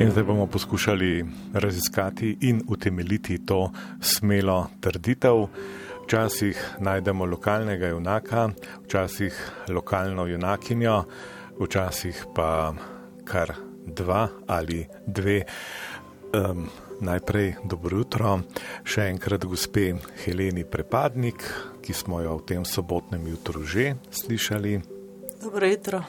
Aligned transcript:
In 0.00 0.10
zdaj 0.10 0.24
bomo 0.24 0.46
poskušali 0.46 1.24
raziskati 1.54 2.36
in 2.40 2.62
utemeljiti 2.68 3.46
to 3.46 3.70
smelo 4.00 4.66
trditev. 4.80 5.46
Včasih 6.04 6.76
najdemo 6.80 7.24
lokalnega 7.24 7.86
junaka, 7.86 8.48
včasih 8.84 9.52
lokalno 9.68 10.26
junakinjo, 10.26 11.04
včasih 11.60 12.24
pa 12.34 12.74
kar 13.24 13.52
dva 13.86 14.28
ali 14.46 14.86
dve. 15.06 15.42
Um, 16.34 16.68
najprej 17.00 17.54
dobro 17.64 17.98
jutro, 17.98 18.40
še 18.84 19.08
enkrat 19.10 19.44
gospe 19.44 19.94
Heleni 20.24 20.64
Prepadnik, 20.64 21.44
ki 21.82 21.92
smo 21.92 22.20
jo 22.20 22.38
v 22.40 22.46
tem 22.48 22.64
sobotnem 22.64 23.26
jutru 23.28 23.64
že 23.64 23.94
slišali. 24.10 24.80
Dobro 25.42 25.66
jutro. 25.66 26.02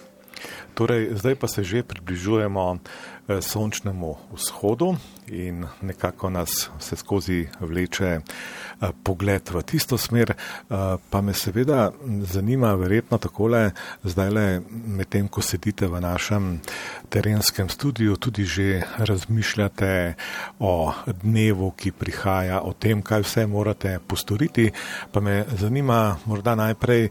Torej, 0.77 1.17
zdaj 1.17 1.35
pa 1.35 1.47
se 1.47 1.63
že 1.63 1.83
približujemo 1.83 2.77
sončnemu 3.27 4.15
vzhodu 4.31 4.95
in 5.27 5.65
nekako 5.81 6.29
nas 6.29 6.69
vse 6.79 6.95
skozi 6.95 7.47
vleče 7.59 8.05
eh, 8.05 8.89
pogled 9.03 9.49
v 9.51 9.61
tisto 9.63 9.97
smer. 9.97 10.31
Eh, 10.31 10.75
pa 11.09 11.21
me 11.21 11.33
seveda 11.33 11.91
zanima, 12.23 12.73
verjetno 12.73 13.17
takole, 13.17 13.71
zdaj 14.03 14.29
le 14.29 14.61
medtem, 14.71 15.27
ko 15.27 15.41
sedite 15.41 15.87
v 15.87 15.99
našem 16.01 16.61
terenskem 17.09 17.69
studiu, 17.69 18.15
tudi 18.15 18.45
že 18.45 18.83
razmišljate 18.97 20.13
o 20.59 20.93
dnevu, 21.23 21.71
ki 21.71 21.91
prihaja, 21.91 22.61
o 22.63 22.73
tem, 22.73 23.01
kaj 23.01 23.27
vse 23.27 23.45
morate 23.47 23.99
postoriti. 24.07 24.71
Pa 25.11 25.19
me 25.19 25.43
zanima 25.59 26.15
morda 26.25 26.55
najprej, 26.55 27.09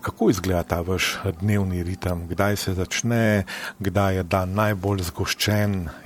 kako 0.00 0.30
izgleda 0.30 0.62
ta 0.62 0.80
vaš 0.80 1.18
dnevni 1.40 1.82
ritem, 1.82 2.28
kdaj 2.28 2.56
se 2.56 2.74
začne, 2.74 3.44
kdaj 3.78 4.16
je 4.16 4.22
dan 4.22 4.54
najbolj 4.54 5.02
zgoščen 5.10 5.39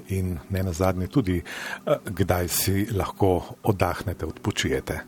in 0.08 0.38
ne 0.50 0.62
nazadnje 0.62 1.08
tudi, 1.08 1.42
kdaj 2.04 2.48
si 2.48 2.86
lahko 2.92 3.56
oddahnete, 3.62 4.26
odpočijete. 4.26 5.00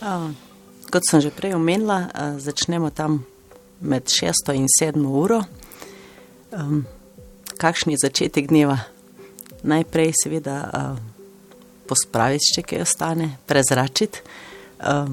Uh, 0.00 0.30
kot 0.90 1.02
sem 1.10 1.20
že 1.20 1.34
prej 1.34 1.54
omenila, 1.58 2.06
uh, 2.06 2.38
začnemo 2.38 2.90
tam 2.90 3.24
med 3.80 4.06
6 4.06 4.54
in 4.54 4.66
7 4.66 5.04
uro. 5.06 5.42
Um, 6.50 6.86
kakšen 7.58 7.92
je 7.92 7.98
začetek 8.06 8.48
dneva? 8.48 8.78
Najprej, 9.62 10.14
seveda, 10.22 10.56
uh, 10.70 10.96
pospraviti, 11.88 12.54
če 12.54 12.62
kaj 12.62 12.86
ostane, 12.86 13.36
prezračiti. 13.46 14.22
Uh, 14.78 15.10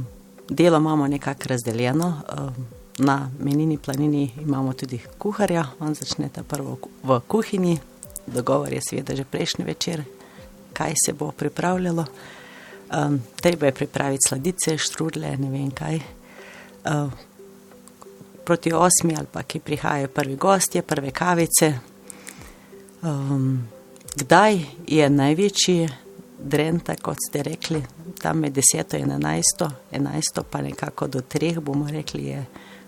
delo 0.50 0.78
imamo 0.78 1.08
nekako 1.08 1.50
razdeljeno. 1.50 2.08
Uh, 2.30 2.85
na 2.98 3.30
menini 3.40 3.78
planini 3.78 4.32
imamo 4.42 4.74
tudi 4.74 5.02
kuharja, 5.18 5.66
on 5.80 5.96
začne 5.96 6.30
ta 6.30 6.44
prvo 6.44 6.78
v 7.04 7.20
kuhinji. 7.28 7.80
Dogovor 8.28 8.74
je 8.74 8.82
seveda 8.82 9.16
že 9.16 9.24
prejšnji 9.24 9.66
večer, 9.66 10.04
kaj 10.74 10.94
se 11.06 11.14
bo 11.14 11.32
pripravljalo. 11.32 12.06
Um, 12.96 13.22
treba 13.42 13.66
je 13.66 13.72
pripraviti 13.72 14.28
sladice, 14.28 14.78
štrudle, 14.78 15.38
ne 15.38 15.50
vem 15.50 15.72
kaj. 15.72 16.00
Uh, 16.86 17.12
proti 18.46 18.74
osmi 18.74 19.16
ali 19.18 19.28
pa 19.32 19.44
ki 19.44 19.60
prihajajo 19.60 20.08
prvi 20.08 20.36
gostje, 20.36 20.82
prve 20.82 21.12
kavice. 21.12 21.74
Um, 23.02 23.68
kdaj 24.16 24.60
je 24.88 25.10
največji 25.10 25.90
dren, 26.40 26.80
kot 27.02 27.18
ste 27.30 27.44
rekli, 27.44 27.84
tam 28.22 28.40
med 28.40 28.54
deseto 28.54 28.98
in 28.98 29.12
enajsto, 29.12 29.70
enajsto 29.92 30.44
pa 30.44 30.62
nekako 30.62 31.08
do 31.08 31.22
treh, 31.22 31.60
bomo 31.60 31.90
rekli, 31.90 32.26
je 32.26 32.46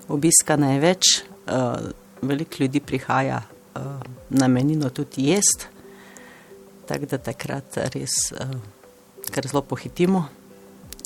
obiska 0.08 0.55
največ. 0.55 1.22
Uh, 1.47 1.89
veliko 2.22 2.55
ljudi 2.59 2.80
prihaja 2.80 3.41
uh, 3.75 3.81
na 4.30 4.47
menino 4.47 4.89
tudi 4.89 5.30
jesti, 5.30 5.66
tako 6.88 7.05
da 7.05 7.17
takrat 7.17 7.77
res 7.94 8.16
uh, 8.31 8.51
kar 9.31 9.47
zelo 9.47 9.62
pohitimo, 9.62 10.25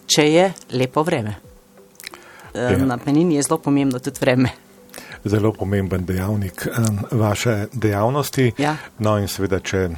če 0.06 0.26
je 0.32 0.48
lepo 0.72 1.04
vreme. 1.04 1.36
Uh, 2.54 2.82
na 2.86 2.98
menini 3.06 3.36
je 3.36 3.44
zelo 3.48 3.60
pomembno 3.62 4.00
tudi 4.00 4.20
vreme. 4.22 4.50
Zelo 5.26 5.52
pomemben 5.54 6.06
dejavnik 6.06 6.68
vaše 7.12 7.68
dejavnosti. 7.74 8.54
Ja. 8.58 8.76
No, 9.00 9.20
in 9.22 9.28
seveda, 9.30 9.60
če 9.60 9.90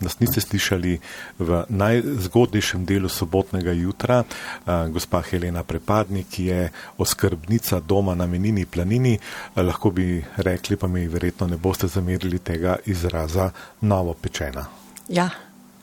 nas 0.00 0.18
niste 0.20 0.40
slišali 0.40 0.98
v 1.38 1.64
najzgodnejšem 1.68 2.84
delu 2.84 3.08
sobotnega 3.08 3.72
jutra. 3.72 4.24
Gospa 4.66 5.22
Helena 5.22 5.62
Prepadnik, 5.62 6.38
je 6.38 6.70
oskrbnica 6.98 7.80
doma 7.80 8.14
na 8.14 8.26
menini 8.26 8.66
planini, 8.66 9.18
lahko 9.56 9.90
bi 9.90 10.24
rekli, 10.36 10.76
pa 10.76 10.86
mi 10.86 11.08
verjetno 11.08 11.46
ne 11.46 11.56
boste 11.56 11.86
zamerili 11.86 12.38
tega 12.38 12.76
izraza 12.86 13.50
novo 13.80 14.14
pečena. 14.14 14.66
Ja, 15.08 15.30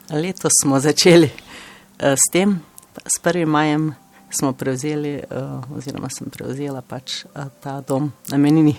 letos 0.10 0.52
smo 0.62 0.80
začeli 0.80 1.30
s 2.00 2.32
tem, 2.32 2.60
s 3.06 3.22
1. 3.24 3.46
majem 3.46 3.94
smo 4.30 4.54
prevzeli, 4.54 5.22
oziroma 5.76 6.10
sem 6.10 6.30
prevzela 6.30 6.82
pač 6.82 7.26
ta 7.62 7.82
dom 7.82 8.12
na 8.30 8.38
menini. 8.38 8.76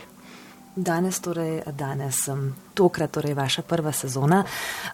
Danes, 0.77 1.21
torej, 1.23 1.63
danes, 1.71 2.17
tokrat, 2.75 3.13
torej 3.15 3.35
vaša 3.39 3.63
prva 3.63 3.93
sezona. 3.93 4.41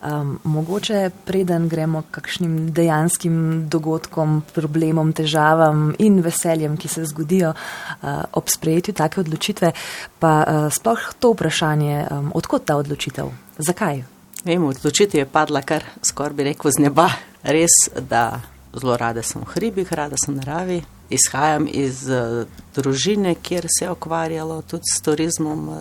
Um, 0.04 0.34
mogoče 0.44 1.10
preden 1.24 1.68
gremo 1.68 2.02
k 2.02 2.20
kakšnim 2.20 2.72
dejanskim 2.76 3.64
dogodkom, 3.72 4.42
problemom, 4.52 5.14
težavam 5.16 5.94
in 5.98 6.20
veseljem, 6.20 6.76
ki 6.76 6.88
se 6.88 7.06
zgodijo 7.08 7.54
uh, 7.54 8.20
ob 8.32 8.52
sprejetju 8.52 8.94
take 8.94 9.24
odločitve, 9.24 9.72
pa 10.20 10.34
uh, 10.44 10.68
sploh 10.68 11.08
to 11.18 11.32
vprašanje, 11.32 12.06
um, 12.10 12.30
odkot 12.36 12.68
ta 12.68 12.76
odločitev, 12.76 13.32
zakaj? 13.58 14.04
Vem, 14.44 14.68
odločitev 14.68 15.24
je 15.24 15.32
padla 15.32 15.64
kar 15.64 15.88
skoraj 16.04 16.36
bi 16.36 16.50
rekel 16.52 16.76
z 16.76 16.90
neba. 16.90 17.08
Res, 17.40 17.88
da 17.96 18.42
zelo 18.76 19.00
rada 19.00 19.24
sem 19.24 19.40
v 19.40 19.52
hribih, 19.56 19.92
rada 19.96 20.20
sem 20.20 20.36
v 20.36 20.42
naravi 20.44 20.82
izhajam 21.10 21.66
iz 21.70 22.08
uh, 22.08 22.46
družine, 22.74 23.34
kjer 23.42 23.66
se 23.78 23.84
je 23.84 23.90
okvarjalo 23.90 24.62
tudi 24.62 24.84
s 24.96 25.02
turizmom, 25.02 25.68
uh, 25.68 25.76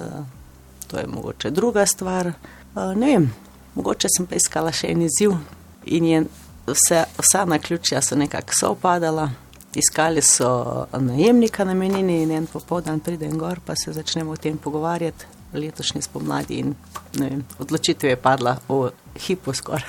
to 0.87 0.97
je 0.97 1.07
mogoče 1.07 1.49
druga 1.49 1.85
stvar. 1.85 2.27
Uh, 2.75 2.95
ne 2.95 3.13
vem, 3.13 3.29
mogoče 3.75 4.07
sem 4.17 4.25
pa 4.25 4.35
iskala 4.35 4.71
še 4.71 4.91
en 4.91 5.05
izziv 5.05 5.37
in 5.85 6.05
je 6.05 6.23
vse, 6.67 7.03
vsa 7.17 7.45
na 7.45 7.59
ključja 7.59 8.01
so 8.01 8.15
nekako 8.15 8.57
soopadala. 8.59 9.29
Iskali 9.75 10.21
so 10.21 10.87
najemnika 10.97 11.63
na 11.63 11.73
menini 11.73 12.23
in 12.23 12.31
en 12.31 12.47
popoldan 12.49 12.99
pridem 12.99 13.37
gor, 13.37 13.59
pa 13.65 13.75
se 13.75 13.93
začnemo 13.93 14.31
o 14.31 14.37
tem 14.37 14.57
pogovarjati 14.57 15.25
letošnji 15.53 16.01
spomladi 16.01 16.59
in 16.59 16.75
vem, 17.13 17.43
odločitev 17.59 18.09
je 18.09 18.15
padla 18.15 18.57
v 18.67 18.89
hipu 19.27 19.53
skoraj. 19.53 19.85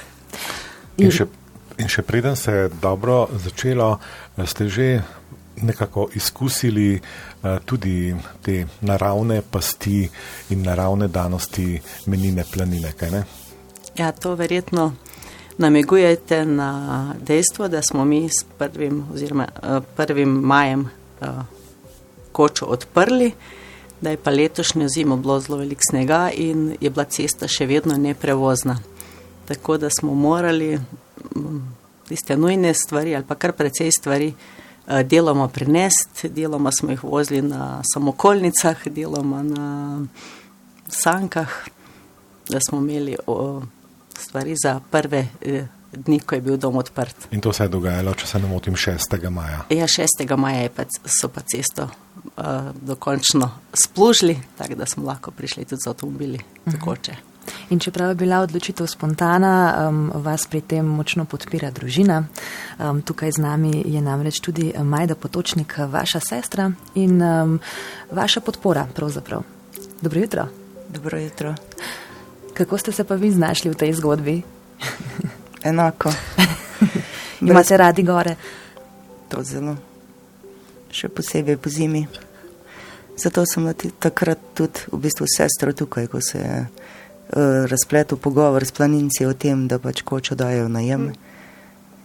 In 1.01 1.12
še, 1.12 1.27
in 1.80 1.88
še 1.88 2.02
preden 2.02 2.36
se 2.36 2.52
je 2.52 2.68
dobro 2.82 3.28
začelo, 3.44 3.98
ste 4.44 4.68
že 4.68 5.02
nekako 5.60 6.08
izkusili 6.14 7.00
uh, 7.00 7.58
tudi 7.64 8.14
te 8.42 8.66
naravne 8.80 9.42
pasti 9.42 10.08
in 10.50 10.62
naravne 10.62 11.08
danosti 11.08 11.80
menine 12.06 12.44
planine. 12.52 12.92
Ja, 13.96 14.12
to 14.12 14.34
verjetno 14.34 14.92
namigujete 15.58 16.44
na 16.44 17.14
dejstvo, 17.20 17.68
da 17.68 17.82
smo 17.82 18.04
mi 18.04 18.28
s 18.28 18.44
prvim, 18.58 19.04
oziroma, 19.12 19.48
uh, 19.62 19.82
prvim 19.97 20.28
majem 20.28 20.88
kočo 22.32 22.64
odprli, 22.64 23.32
da 24.00 24.10
je 24.10 24.16
pa 24.16 24.30
letošnjo 24.30 24.88
zimo 24.88 25.16
bilo 25.16 25.41
zelo 25.41 25.58
velik 25.58 25.78
snega 25.91 26.30
in 26.34 26.76
je 26.80 26.91
bila 26.91 27.04
cesta 27.04 27.48
še 27.48 27.66
vedno 27.66 27.97
neprevozna. 27.97 28.78
Tako 29.48 29.76
da 29.76 29.91
smo 29.91 30.14
morali 30.14 30.78
tiste 32.08 32.36
nujne 32.36 32.74
stvari 32.74 33.14
ali 33.16 33.24
pa 33.24 33.34
kar 33.34 33.52
precej 33.52 33.91
stvari 33.98 34.34
Eh, 34.91 35.02
deloma 35.04 35.48
prenesti, 35.48 36.28
deloma 36.28 36.70
smo 36.72 36.91
jih 36.91 37.04
vozili 37.04 37.42
na 37.42 37.82
samokolnicah, 37.94 38.76
deloma 38.86 39.42
na 39.42 40.00
sankah, 40.88 41.48
da 42.48 42.59
smo 42.68 42.78
imeli 42.78 43.16
o, 43.27 43.62
stvari 44.18 44.54
za 44.65 44.80
prve 44.91 45.27
eh, 45.41 45.66
dni, 45.92 46.21
ko 46.21 46.34
je 46.34 46.41
bil 46.41 46.56
dom 46.56 46.77
odprt. 46.77 47.28
In 47.30 47.41
to 47.41 47.53
se 47.53 47.65
je 47.65 47.68
dogajalo, 47.68 48.15
če 48.15 48.26
se 48.26 48.38
ne 48.38 48.48
motim, 48.48 48.74
6. 48.74 49.30
maja. 49.30 49.62
Ja, 49.71 49.86
6. 49.86 50.36
maja 50.36 50.68
pa, 50.76 50.84
so 51.06 51.28
pa 51.28 51.41
cesto 51.41 51.86
uh, 51.86 52.44
dokončno 52.83 53.50
splužili, 53.74 54.38
tako 54.59 54.74
da 54.74 54.86
smo 54.86 55.06
lahko 55.06 55.30
prišli 55.30 55.65
tudi 55.65 55.83
z 55.84 55.91
avtomobili, 55.91 56.38
uh 56.66 56.72
-huh. 56.72 57.15
In 57.70 57.78
čeprav 57.78 58.08
je 58.08 58.14
bila 58.14 58.41
odločitev 58.41 58.86
spontana, 58.86 59.88
um, 59.88 60.10
vas 60.14 60.47
pri 60.47 60.60
tem 60.60 60.86
močno 60.86 61.24
podpira 61.24 61.70
družina. 61.70 62.24
Um, 62.78 63.02
tukaj 63.02 63.32
z 63.32 63.42
nami 63.42 63.82
je 63.86 64.00
namreč 64.02 64.41
tudi 64.41 64.72
Majda 64.82 65.14
Potočnik, 65.14 65.78
vaša 65.78 66.20
sestra 66.20 66.70
in 66.94 67.22
um, 67.22 67.60
vaša 68.10 68.41
podpora 68.41 68.86
pravzaprav. 68.94 69.42
Dobro 70.02 70.20
jutro. 70.20 70.48
Dobro 70.88 71.18
jutro. 71.18 71.54
Kako 72.54 72.78
ste 72.78 72.92
se 72.92 73.04
pa 73.04 73.14
vi 73.14 73.30
znašli 73.30 73.70
v 73.70 73.74
tej 73.74 73.92
zgodbi? 73.92 74.42
Enako. 75.62 76.12
Imate 77.41 77.76
radi 77.76 78.02
gore? 78.02 78.34
To 79.28 79.42
zelo. 79.42 79.76
Še 80.91 81.08
posebej 81.08 81.56
po 81.56 81.70
zimi. 81.70 82.06
Zato 83.16 83.44
sem 83.47 83.68
takrat 84.00 84.41
tudi 84.54 84.88
v 84.92 84.98
bistvu 84.98 85.28
sestro 85.28 85.72
tukaj, 85.72 86.08
ko 86.08 86.20
se 86.20 86.38
je 86.38 86.56
razpletel 87.71 88.18
pogovor 88.18 88.65
s 88.65 88.72
planinci 88.72 89.27
o 89.27 89.34
tem, 89.34 89.68
da 89.68 89.78
pač 89.78 90.03
kočo 90.03 90.34
dajo 90.34 90.68
najem. 90.68 91.12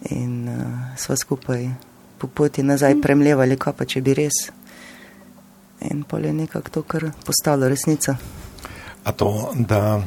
In 0.09 0.49
uh, 0.49 0.61
sva 0.97 1.15
skupaj 1.17 1.69
po 2.17 2.27
poti 2.27 2.63
nazaj 2.63 3.01
premljevali, 3.01 3.57
kaj 3.57 3.73
pa 3.73 3.85
če 3.85 4.01
bi 4.01 4.13
res. 4.13 4.45
In 5.89 6.03
pol 6.07 6.25
je 6.25 6.33
nekako 6.33 6.69
to, 6.71 6.83
kar 6.83 7.09
postalo 7.25 7.67
resnica. 7.69 8.15
A 9.05 9.11
to, 9.11 9.51
da 9.53 9.99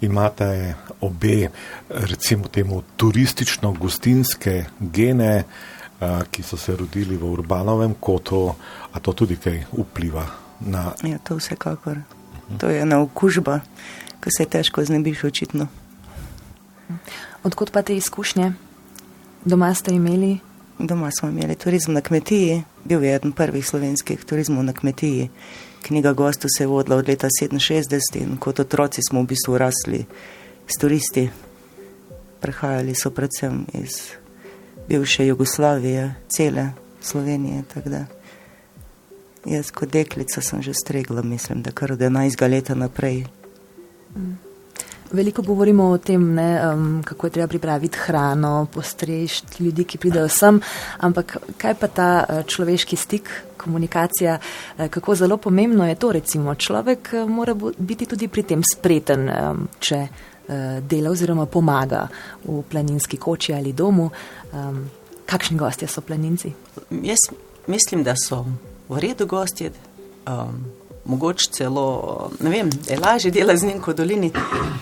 imate 0.00 0.74
obe, 1.00 1.48
recimo 1.88 2.48
temu, 2.48 2.82
turistično-gostinske 2.96 4.64
gene, 4.80 5.44
a, 6.00 6.24
ki 6.30 6.42
so 6.42 6.56
se 6.56 6.76
rodili 6.76 7.16
v 7.16 7.30
urbanovem 7.30 7.94
kotu, 8.00 8.48
a 8.92 9.00
to 9.00 9.12
tudi 9.12 9.36
kaj 9.40 9.62
vpliva 9.72 10.26
na. 10.60 10.90
Ja, 11.02 11.18
to 11.18 11.38
vsekakor. 11.38 12.02
To 12.60 12.68
je 12.68 12.82
ena 12.82 13.00
okužba, 13.00 13.60
ki 14.24 14.30
se 14.32 14.44
težko 14.48 14.84
znebiš 14.84 15.24
očitno. 15.24 15.66
Odkot 17.44 17.70
pa 17.72 17.82
te 17.82 17.96
izkušnje? 17.96 18.52
Doma 19.44 19.74
ste 19.74 19.92
imeli? 19.94 20.38
Doma 20.78 21.10
smo 21.12 21.28
imeli 21.28 21.54
turizem 21.54 21.94
na 21.94 22.00
kmetiji, 22.00 22.62
bil 22.84 23.04
je 23.04 23.14
eden 23.14 23.32
prvih 23.32 23.66
slovenskih 23.66 24.24
turizmov 24.24 24.64
na 24.64 24.72
kmetiji. 24.72 25.28
Knjiga 25.82 26.12
Gostu 26.12 26.48
se 26.56 26.62
je 26.62 26.66
vodila 26.66 26.96
od 26.96 27.08
leta 27.08 27.28
67 27.40 28.22
in 28.22 28.36
kot 28.36 28.60
otroci 28.60 29.04
smo 29.08 29.22
v 29.22 29.26
bistvu 29.26 29.58
rasli 29.58 30.04
s 30.66 30.80
turisti. 30.80 31.28
Prihajali 32.40 32.94
so 32.94 33.10
predvsem 33.10 33.66
iz 33.72 34.16
bivše 34.88 35.26
Jugoslavije, 35.26 36.14
cele 36.28 36.70
Slovenije. 37.00 37.62
Jaz 39.44 39.70
kot 39.70 39.92
deklica 39.92 40.40
sem 40.40 40.62
že 40.62 40.72
stregla, 40.74 41.22
mislim, 41.22 41.62
da 41.62 41.70
kar 41.70 41.92
od 41.92 41.98
11 41.98 42.50
leta 42.50 42.74
naprej. 42.74 43.26
Veliko 45.14 45.42
govorimo 45.42 45.84
o 45.90 45.98
tem, 45.98 46.22
ne, 46.34 46.48
um, 46.72 47.02
kako 47.06 47.26
je 47.26 47.30
treba 47.30 47.46
pripraviti 47.48 47.98
hrano, 48.06 48.66
postrežiti 48.74 49.64
ljudi, 49.64 49.84
ki 49.84 49.98
pridejo 49.98 50.28
sem, 50.28 50.60
ampak 50.98 51.36
kaj 51.58 51.74
pa 51.78 51.86
ta 51.86 52.08
uh, 52.24 52.40
človeški 52.46 52.96
stik, 52.96 53.30
komunikacija, 53.56 54.38
uh, 54.38 54.88
kako 54.90 55.14
zelo 55.14 55.36
pomembno 55.36 55.86
je 55.88 55.94
to, 55.94 56.12
recimo 56.12 56.54
človek 56.54 57.12
uh, 57.12 57.30
mora 57.30 57.54
biti 57.78 58.06
tudi 58.06 58.28
pri 58.28 58.42
tem 58.42 58.62
spreten, 58.74 59.28
um, 59.28 59.68
če 59.78 60.00
uh, 60.02 60.82
dela 60.82 61.14
oziroma 61.14 61.46
pomaga 61.46 62.08
v 62.44 62.62
planinski 62.70 63.16
koči 63.16 63.54
ali 63.54 63.72
domu. 63.72 64.10
Um, 64.52 64.84
kakšni 65.26 65.56
gostje 65.56 65.88
so 65.88 66.00
planinci? 66.00 66.52
Jaz 66.90 67.28
mislim, 67.66 68.02
da 68.04 68.14
so 68.16 68.44
v 68.88 69.00
redu 69.00 69.26
gostje, 69.26 69.70
um, 70.26 70.64
mogoče 71.04 71.50
celo, 71.50 72.30
ne 72.40 72.50
vem, 72.50 72.70
lažje 73.04 73.30
delati 73.30 73.60
z 73.60 73.64
njim 73.64 73.80
kot 73.80 73.96
dolini. 73.96 74.32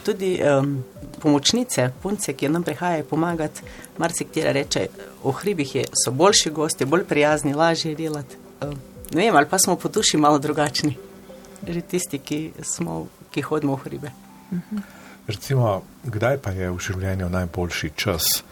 Tudi 0.05 0.39
um, 0.43 0.85
pomočnice, 1.23 1.91
punce, 2.03 2.33
ki 2.33 2.49
nam 2.49 2.63
prihajajo 2.63 3.05
pomagati, 3.11 3.63
marsikatera 3.99 4.53
reče, 4.53 4.87
v 5.25 5.33
hribih 5.33 5.75
je, 5.75 5.85
so 6.05 6.11
boljši 6.11 6.51
gostje, 6.51 6.87
bolj 6.87 7.05
prijazni, 7.05 7.55
lažje 7.55 7.93
je 7.93 7.97
delati. 7.97 8.37
Um, 8.61 8.75
ne 9.13 9.27
vem, 9.27 9.37
ali 9.37 9.49
pa 9.51 9.59
smo 9.59 9.77
po 9.77 9.89
duši 9.89 10.17
malo 10.17 10.39
drugačni, 10.39 10.97
že 11.69 11.81
tisti, 11.81 12.19
ki, 12.19 12.41
smo, 12.63 13.07
ki 13.31 13.43
hodimo 13.43 13.77
v 13.77 13.85
hribe. 13.85 14.11
Recimo, 15.27 15.83
kdaj 16.05 16.39
pa 16.43 16.51
je 16.51 16.71
v 16.71 16.79
življenju 16.83 17.29
najboljši 17.31 17.91
čas, 17.97 18.43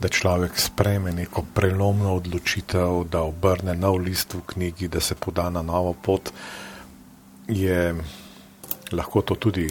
da 0.00 0.08
človek 0.08 0.58
spreme 0.58 1.12
neko 1.12 1.44
prelomno 1.54 2.16
odločitev, 2.16 3.04
da 3.12 3.22
obrne 3.22 3.76
nov 3.78 4.00
list 4.02 4.34
v 4.34 4.40
knjigi, 4.46 4.88
da 4.88 5.00
se 5.00 5.14
poda 5.14 5.50
na 5.50 5.62
novo 5.62 5.92
pot, 5.92 6.32
je 7.48 7.94
lahko 8.92 9.22
to 9.22 9.34
tudi 9.34 9.68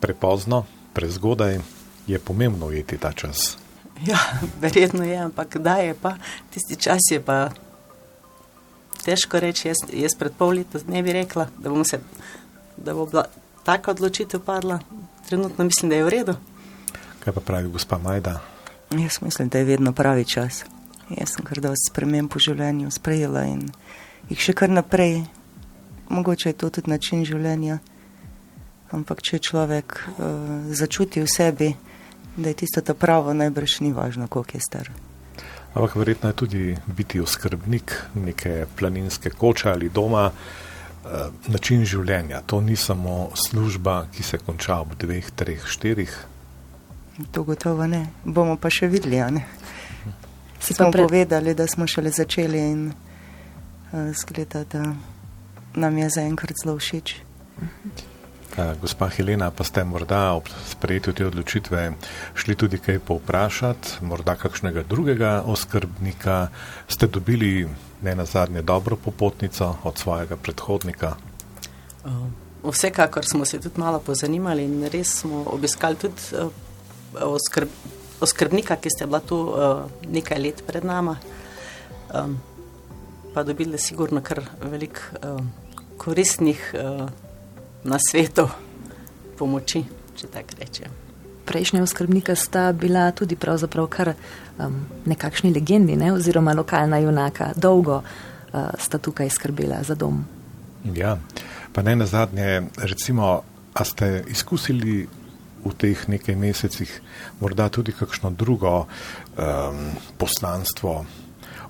prepozno, 0.00 0.64
prezgodaj, 0.92 1.58
je 2.06 2.18
pomembno 2.18 2.66
ujeti 2.66 2.98
ta 2.98 3.12
čas. 3.12 3.58
Ja, 4.06 4.18
verjetno 4.62 5.04
je, 5.04 5.16
ampak 5.16 5.56
da 5.56 5.76
je 5.76 5.94
pa, 5.94 6.16
tisti 6.50 6.76
čas 6.76 7.00
je 7.10 7.20
pa 7.22 7.50
težko 9.04 9.40
reči. 9.40 9.68
Jaz, 9.68 9.86
jaz 9.92 10.14
pred 10.18 10.34
pol 10.38 10.58
leta 10.58 10.80
ne 10.88 11.02
bi 11.02 11.12
rekla, 11.12 11.48
da, 11.58 11.70
se, 11.84 12.00
da 12.76 12.94
bo 12.94 13.06
bila 13.06 13.26
taka 13.64 13.90
odločitev 13.90 14.40
padla. 14.40 14.80
Trenutno 15.28 15.64
mislim, 15.64 15.90
da 15.90 15.96
je 15.96 16.04
v 16.04 16.08
redu. 16.08 16.34
Kaj 17.24 17.34
pa 17.34 17.40
pravi 17.40 17.68
gospa 17.68 17.98
Majda? 17.98 18.40
Jaz 18.90 19.18
mislim, 19.20 19.48
da 19.48 19.58
je 19.58 19.64
vedno 19.64 19.92
pravi 19.92 20.24
čas. 20.24 20.64
Jaz 21.10 21.34
sem 21.34 21.44
kar 21.44 21.60
dosti 21.60 21.90
sprememb 21.90 22.34
v 22.34 22.42
življenju 22.42 22.90
sprejela 22.90 23.44
in 23.46 23.66
jih 24.30 24.42
še 24.42 24.54
kar 24.54 24.70
naprej. 24.70 25.24
Mogoče 26.08 26.48
je 26.48 26.52
to 26.52 26.70
tudi 26.70 26.90
način 26.90 27.24
življenja, 27.24 27.78
ampak 28.90 29.22
če 29.22 29.38
človek 29.38 29.96
uh, 30.06 30.26
začuti 30.70 31.20
v 31.20 31.26
sebi, 31.28 31.70
da 32.36 32.48
je 32.48 32.60
tisto 32.62 32.80
ta 32.80 32.94
pravo, 32.94 33.34
najbrž 33.34 33.80
ni 33.80 33.92
važno, 33.92 34.28
koliko 34.28 34.56
je 34.56 34.60
star. 34.60 34.90
Ampak 35.74 35.96
verjetno 35.96 36.28
je 36.30 36.36
tudi 36.36 36.62
biti 36.86 37.20
oskrbnik 37.20 37.92
neke 38.14 38.66
planinske 38.76 39.30
koče 39.30 39.68
ali 39.70 39.88
doma 39.88 40.30
eh, 40.30 41.08
način 41.48 41.84
življenja. 41.84 42.40
To 42.46 42.60
ni 42.60 42.76
samo 42.76 43.30
služba, 43.36 44.06
ki 44.12 44.22
se 44.22 44.38
konča 44.38 44.78
ob 44.80 44.94
dveh, 44.96 45.30
treh, 45.36 45.66
štirih. 45.68 46.14
To 47.32 47.44
gotovo 47.44 47.86
ne. 47.86 48.06
Bomo 48.24 48.56
pa 48.56 48.70
še 48.72 48.88
videli, 48.88 49.20
a 49.20 49.28
ne? 49.30 49.44
Si 50.60 50.72
Smo 50.74 50.88
pa 50.88 50.92
pred- 50.92 51.04
povedali, 51.08 51.54
da 51.54 51.66
smo 51.66 51.86
šele 51.86 52.10
začeli 52.10 52.58
in 52.70 52.86
uh, 52.88 54.12
zgleda, 54.16 54.64
da 54.64 54.94
nam 55.76 55.98
je 55.98 56.10
zaenkrat 56.10 56.56
zelo 56.64 56.78
všeč. 56.78 57.20
Gospa 58.56 59.08
Helena, 59.12 59.50
pa 59.52 59.64
ste 59.64 59.84
morda 59.84 60.32
ob 60.32 60.48
sprejetju 60.48 61.12
te 61.12 61.26
odločitve 61.28 61.92
šli 62.34 62.54
tudi 62.56 62.78
kaj 62.80 63.02
povprašati, 63.04 64.00
morda 64.00 64.32
kakšnega 64.40 64.86
drugega 64.88 65.42
oskrbnika, 65.44 66.48
ste 66.88 67.06
dobili 67.06 67.68
ne 68.02 68.14
na 68.14 68.24
zadnje 68.24 68.62
dobro 68.62 68.96
popotnico 68.96 69.76
od 69.84 69.98
svojega 69.98 70.36
predhodnika. 70.36 71.16
Vsekakor 72.64 73.24
smo 73.28 73.44
se 73.44 73.60
tudi 73.60 73.80
malo 73.80 74.00
pozanimali 74.00 74.64
in 74.64 74.88
res 74.88 75.20
smo 75.20 75.44
obiskali 75.52 75.96
tudi 75.96 76.48
oskrb, 77.20 77.68
oskrbnika, 78.20 78.76
ki 78.76 78.90
ste 78.90 79.06
bila 79.06 79.20
tu 79.20 79.52
nekaj 80.08 80.38
let 80.38 80.64
pred 80.66 80.84
nama. 80.84 81.16
Pa 83.34 83.42
dobili 83.44 83.78
sigurno 83.78 84.24
kar 84.24 84.40
veliko 84.62 85.36
koristnih 85.98 86.60
uh, 86.74 87.08
nasvetov, 87.84 88.52
pomoči, 89.38 89.84
če 90.16 90.30
tako 90.32 90.60
rečem. 90.60 90.94
Prejšnja 91.46 91.82
oskrbnika 91.82 92.34
sta 92.34 92.72
bila 92.72 93.10
tudi 93.14 93.36
pravzaprav 93.38 93.86
kar 93.86 94.12
um, 94.14 94.80
nekakšni 95.06 95.52
legendi, 95.54 95.96
ne? 95.96 96.12
oziroma 96.12 96.54
lokalna 96.54 96.98
junaka. 96.98 97.52
Dolgo 97.56 98.00
uh, 98.02 98.72
sta 98.78 98.98
tukaj 98.98 99.30
skrbela 99.30 99.82
za 99.86 99.94
dom. 99.94 100.24
Ja, 100.94 101.16
pa 101.72 101.82
ne 101.82 101.96
na 101.96 102.06
zadnje, 102.06 102.66
recimo, 102.82 103.42
a 103.74 103.84
ste 103.84 104.24
izkusili 104.32 105.06
v 105.66 105.74
teh 105.74 105.98
nekaj 106.08 106.36
mesecih 106.38 106.90
morda 107.40 107.68
tudi 107.68 107.92
kakšno 107.92 108.30
drugo 108.30 108.86
um, 108.86 108.86
poslanstvo 110.18 111.04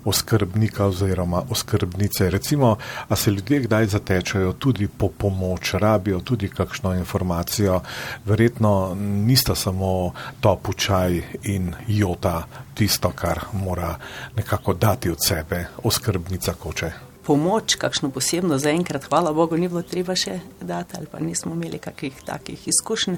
oskrbnika 0.06 0.86
oziroma 0.86 1.42
oskrbnice. 1.50 2.30
Recimo, 2.30 2.76
a 3.08 3.16
se 3.16 3.30
ljudje 3.30 3.60
kdaj 3.60 3.86
zatečajo 3.86 4.52
tudi 4.52 4.88
po 4.88 5.08
pomoč, 5.08 5.74
rabijo 5.74 6.20
tudi 6.20 6.48
kakšno 6.48 6.94
informacijo, 6.94 7.80
verjetno 8.24 8.96
nista 9.00 9.54
samo 9.54 10.12
top 10.40 10.74
čaj 10.76 11.22
in 11.42 11.74
jota 11.88 12.46
tisto, 12.74 13.10
kar 13.10 13.40
mora 13.52 13.96
nekako 14.36 14.74
dati 14.74 15.10
od 15.10 15.18
sebe 15.26 15.66
oskrbnica 15.82 16.52
koče. 16.52 16.90
Pomoč, 17.26 17.74
kakšno 17.74 18.10
posebno 18.10 18.58
zaenkrat, 18.58 19.04
hvala 19.04 19.32
Bogu, 19.32 19.56
ni 19.56 19.68
bilo 19.68 19.82
treba 19.82 20.14
še 20.14 20.40
dati, 20.60 20.94
ali 20.96 21.06
pa 21.10 21.18
nismo 21.20 21.54
imeli 21.54 21.78
kakih 21.78 22.22
takih 22.24 22.68
izkušenj. 22.68 23.16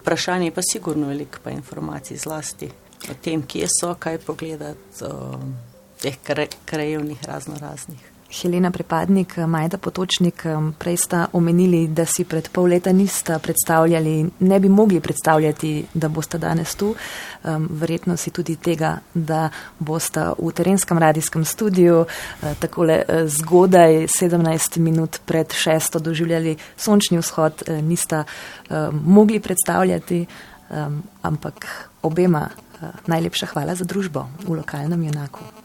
Vprašanje 0.00 0.46
je 0.46 0.54
pa 0.54 0.62
sigurno 0.72 1.06
veliko, 1.06 1.42
pa 1.44 1.50
informacij 1.50 2.16
zlasti 2.16 2.70
o 3.10 3.14
tem, 3.22 3.42
kje 3.42 3.68
so, 3.80 3.94
kaj 3.98 4.18
pogledati, 4.18 5.04
teh 6.02 6.16
kra- 6.26 6.50
krajevnih 6.64 7.24
razno 7.28 7.54
raznih. 7.60 8.10
Helena 8.30 8.70
Prepadnik, 8.70 9.36
Majda 9.36 9.78
Potočnik, 9.78 10.44
um, 10.44 10.72
prej 10.78 10.96
sta 10.96 11.26
omenili, 11.32 11.88
da 11.88 12.04
si 12.06 12.24
pred 12.24 12.48
pol 12.52 12.68
leta 12.70 12.92
nista 12.92 13.38
predstavljali, 13.38 14.30
ne 14.40 14.60
bi 14.60 14.68
mogli 14.68 15.00
predstavljati, 15.00 15.86
da 15.94 16.08
boste 16.08 16.38
danes 16.38 16.74
tu. 16.74 16.94
Um, 17.44 17.68
verjetno 17.70 18.16
si 18.16 18.30
tudi 18.30 18.56
tega, 18.56 18.98
da 19.14 19.48
boste 19.78 20.28
v 20.38 20.52
terenskem 20.54 20.98
radijskem 20.98 21.44
studiu 21.44 22.00
uh, 22.00 22.06
takole 22.60 23.02
uh, 23.02 23.26
zgodaj, 23.26 24.06
17 24.20 24.78
minut 24.78 25.20
pred 25.26 25.52
šesto, 25.52 25.98
doživljali 25.98 26.56
sončni 26.76 27.18
vzhod, 27.18 27.62
uh, 27.66 27.82
nista 27.84 28.24
uh, 28.24 28.94
mogli 28.94 29.40
predstavljati, 29.40 30.26
um, 30.70 31.02
ampak 31.22 31.66
obema 32.02 32.46
uh, 32.46 32.88
najlepša 33.06 33.46
hvala 33.46 33.74
za 33.74 33.84
družbo 33.84 34.28
v 34.46 34.54
lokalnem 34.62 35.02
junaku. 35.02 35.59